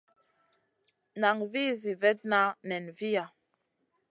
Nan 1.21 1.37
vih 1.51 1.71
zi 1.81 1.93
vetna 2.01 2.41
nen 2.69 2.85
viya. 2.97 3.25